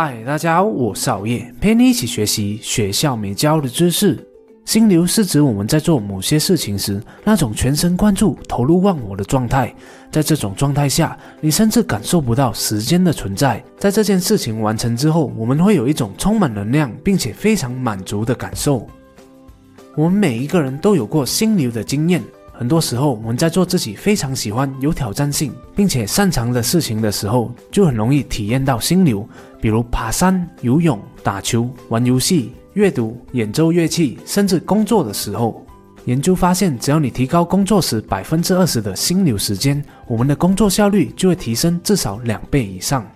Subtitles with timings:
[0.00, 4.16] 嗨，大家好，我是熬夜，陪你一起学习学校没教的知识。
[4.64, 9.74] 心流是指我们在做某些事情时，那种全神贯注、投入忘我的状态。
[10.08, 13.60] 在这种状态下，你甚至感受不到时间的存在。
[13.76, 18.86] 在这件事情完成之后，我们会有一种充满能量，并且非常满足的感受。
[19.96, 22.22] 我们每一个人都有过心流的经验。
[22.58, 29.24] 很多时候，我们在做自己非常喜欢、有挑战性，并且擅长的事情的时候，就很容易体验到心流。
[29.60, 35.64] 比如爬山、游泳、打球、玩游戏、阅读、演奏乐器，甚至工作的时候。
[36.06, 43.08] 研究发现，只要你提高工作时百分之二十的心流时间，我们的工作效率就会提升至少两倍以上。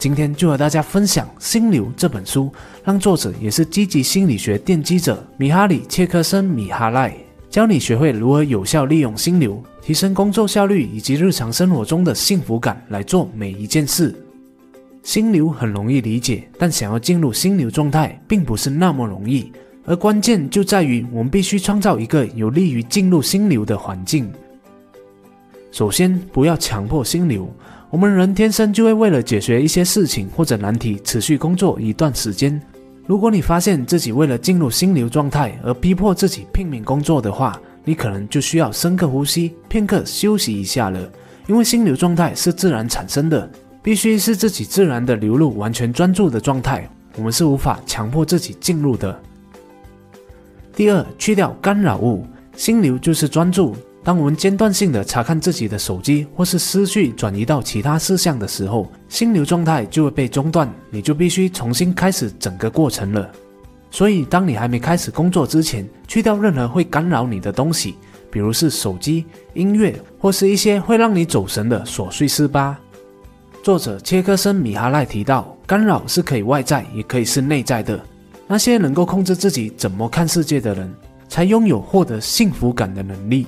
[0.00, 2.50] 今天就和大家分享《心流》这本书，
[2.82, 7.16] 让作者也是积极心理学奠基者米哈里·切克森·米哈赖。
[7.54, 14.12] 教你学会如何有效利用心流，提升工作效率以及日常生活中的幸福感来做每一件事。
[15.04, 19.52] 心流很容易理解，但想要进入心流状态并不是那么容易。
[19.84, 24.28] 而关键就在于我们必须创造一个有利于进入心流的环境。
[25.70, 27.48] 首先，不要强迫心流。
[27.88, 32.60] 我们人天生就会为了解决一些事情或者难题，持续工作一段时间。
[33.06, 41.12] 如果你发现自己为了进入心流状态而逼迫自己拼命工作的话，你可能就需要深刻呼吸，片刻休息一下了。
[41.46, 43.46] 因为心流状态是自然产生的，
[43.82, 49.20] 必须是自己自然的流入完全专注的状态，我们是无法强迫自己进入的。
[50.74, 53.76] 第二，去掉干扰物，心流就是专注。
[54.04, 63.30] 当我们间断性的查看自己的手机，或是思绪转移到其他事项的时候，心流状态就会被中断，你就必须重新开始整个过程了。
[63.90, 67.94] 所以，当你还没开始工作之前，去掉任何会干扰你的东西，
[68.30, 72.78] 比如是手机、音乐，或是一些会让你走神的琐碎事吧。
[73.62, 77.98] 作者切克森·米哈赖提到，干扰是可以外在，也可以是内在的。
[78.46, 80.94] 那些能够控制自己怎么看世界的人，
[81.26, 83.46] 才拥有获得幸福感的能力。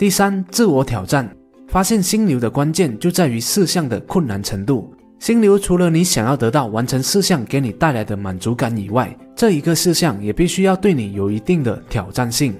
[0.00, 1.30] 第三，自我挑战。
[1.68, 4.90] 发现心流的关键就在于事项的困难程度。
[5.18, 12.54] 心流除了你想要得到完成事项给你带来的满足感以外，这一个事项也必须要对你有一定的挑战性。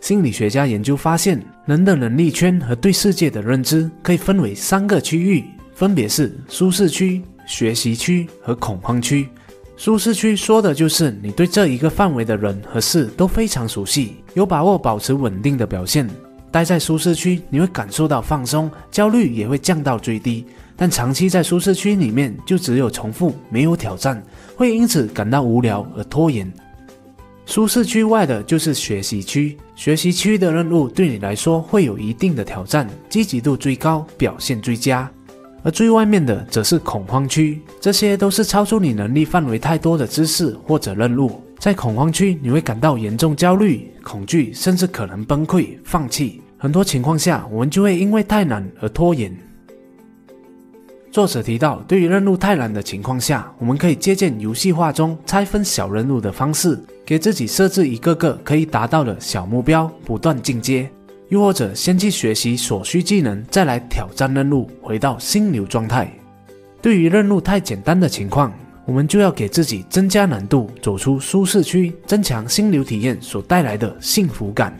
[0.00, 9.28] 心理学家研究发现，人的能力圈和对世界的认知可以分为三个区域，分别是舒适区、学习区和恐慌区。
[9.76, 16.08] 舒适区说的就是你对这一个范围的人和事都非常熟悉，有把握保持稳定的表现。
[16.50, 20.44] 待在舒适区，你会感受到放松，焦虑也会降到最低。
[20.76, 24.22] 但长期在舒适区里面，就只有重复，没有挑战，
[24.56, 26.50] 会因此感到无聊而拖延。
[27.46, 35.10] 舒适区外的就是学习区，学习区的任务对你来说会有一定的挑战，积极度最高，表现最佳。
[35.62, 41.42] 而最外面的则是恐慌区，这些都是超出你能力范围太多的知识或者任务。
[41.60, 46.40] 在恐慌区，你会感到严重焦虑、恐惧，甚至可能崩溃、放弃。
[46.56, 49.30] 很多情况下，我们就会因为太难而拖延。
[51.12, 60.88] 作者提到，对于任务太难的情况下，我们可以借鉴游戏化中拆分小任务的方式，给自己设置一个个可以达到的小目标，不断进阶。
[61.28, 66.10] 又或者先去学习所需技能，再来挑战任务，回到心流状态。
[66.80, 68.50] 对于任务太简单的情况，
[68.90, 74.76] 我们就要给自己增加难度，走出舒适区，增强心流体验所带来的幸福感。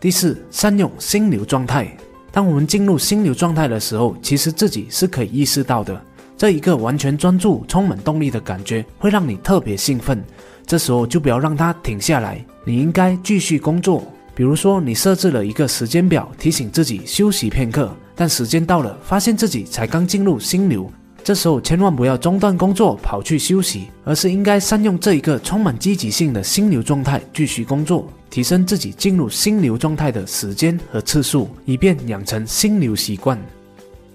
[0.00, 1.94] 第四，善用心流状态。
[2.32, 6.02] 当我们进入心流状态的时候，其实自己是可以意识到的。
[6.34, 10.24] 这一个完全专注、充满动力的感觉，会让你特别兴奋。
[10.64, 14.02] 这时候就不要让它停下来，你应该继续工作。
[14.34, 20.90] 比如说，你设置了一个时间表，提醒自己休息片刻，但时间到了，发现自己才刚进入心流。
[21.22, 33.38] 这时候千万不要中断工作跑去休息，而是应该善用这一个充满积极性的心流状态继续工作，提升自己进入心流状态的时间和次数，以便养成心流习惯。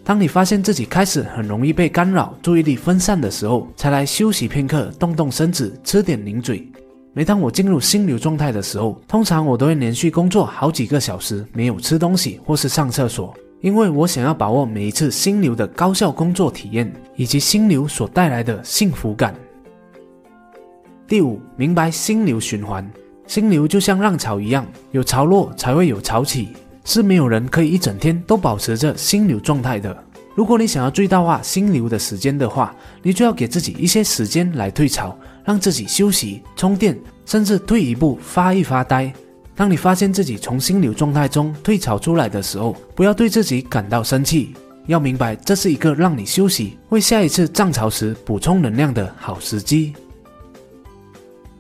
[0.04, 6.68] 当你发现自己开始很容易被干扰、注意力分散的时候，才来休息片刻，动动身子，吃点零嘴。
[7.14, 13.34] 每当我进入心流状态的时候，通常我都会连续工作好几个小时，没有吃东西或是上厕所。
[13.66, 19.34] 因为我想要把握每一次心流的高效工作体验，以及心流所带来的幸福感。
[21.08, 22.88] 第五，明白心流循环。
[23.26, 26.50] 心流就像浪潮一样，有潮落才会有潮起，
[26.84, 29.98] 是没有人可以一整天都保持着心流状态的。
[30.36, 32.72] 如果你想要最大化心流的时间的话，
[33.02, 36.96] 你就要给自己一些时间来退潮，让自己休息、充电，
[37.26, 39.12] 甚至退一步发一发呆。
[39.56, 44.54] 当你发现自己从心流状态中退潮出来的时候，不要对自己感到生气，
[44.86, 49.94] 要明白这是一个让你休息、为下一次涨潮时补充能量的好时机。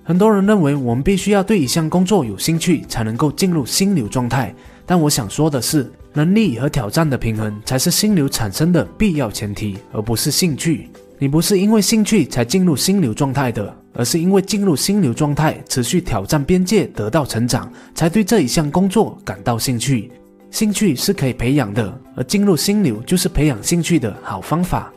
[0.03, 4.53] 很多人认为我们必须要对一项工作有兴趣才能够进入心流状态，
[4.86, 10.89] 但我想说的是，能力和挑战的平衡才是心流产生的必要前提，而不是兴趣。
[11.18, 20.12] 你不是因为兴趣才进入心流状态的，而是因为进入心流状态，持续挑战边界，得到成长，才对这一项工作感到兴趣。
[20.51, 24.92] 兴趣是可以培养的，而进入心流就是培养兴趣的好方法。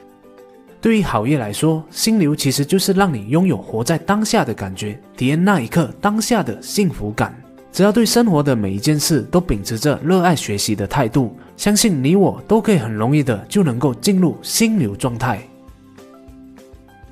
[0.81, 7.35] 对于好业来说，心流其实就是让你拥有活在当下的感觉，体验那一刻当下的幸福感。
[7.73, 15.41] 只要对生活的每一件事都秉持着热爱学习的态度，相信你我都可以很容易的就能够进入心流状态。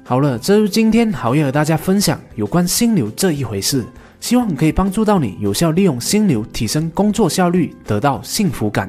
[0.08, 3.84] 好了，这是今天好业和大家分享有关心流这一回事，
[4.20, 8.88] 希望可以帮助到你有效利用心流提升工作效率，得到幸福感。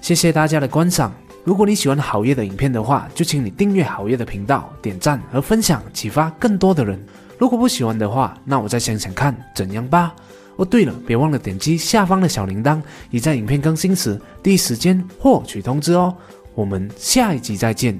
[0.00, 1.14] 谢谢大家的观赏。
[1.44, 7.00] 如果你喜欢好业的影片的话，就请你订阅好业的频道，点赞和分享，启发更多的人。
[7.38, 10.12] 如果不喜欢的话，那我再想想看怎样吧。
[10.56, 12.82] 哦，对了，别忘了点击下方的小铃铛，
[13.12, 16.12] 以在影片更新时第一时间获取通知哦。
[16.56, 17.96] 我们下一集再见。